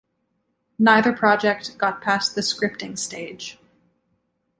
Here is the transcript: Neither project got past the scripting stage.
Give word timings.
Neither 0.79 1.13
project 1.13 1.77
got 1.77 2.01
past 2.01 2.33
the 2.33 2.41
scripting 2.41 2.97
stage. 2.97 3.59